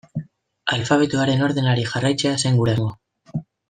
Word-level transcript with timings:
Alfabetoaren 0.77 1.45
ordenari 1.51 1.87
jarraitzea 1.93 2.35
zen 2.45 2.61
gure 2.63 2.79
asmoa. 2.79 3.43